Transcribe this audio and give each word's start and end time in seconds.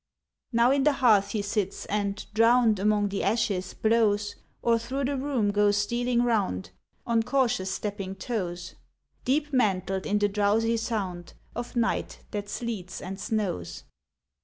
Now 0.51 0.71
in 0.71 0.81
the 0.81 0.93
hearth 0.93 1.29
he 1.29 1.43
sits 1.43 1.85
and, 1.85 2.25
drowned 2.33 2.79
Among 2.79 3.09
the 3.09 3.23
ashes, 3.23 3.75
blows; 3.75 4.35
Or 4.63 4.79
through 4.79 5.05
the 5.05 5.15
room 5.15 5.51
goes 5.51 5.77
stealing 5.77 6.23
'round 6.23 6.71
On 7.05 7.21
cautious 7.21 7.69
stepping 7.69 8.15
toes, 8.15 8.73
Deep 9.25 9.53
mantled 9.53 10.07
in 10.07 10.17
the 10.17 10.27
drowsy 10.27 10.77
sound 10.77 11.35
Of 11.55 11.75
night 11.75 12.23
that 12.31 12.49
sleets 12.49 12.99
and 12.99 13.19
snows. 13.19 13.83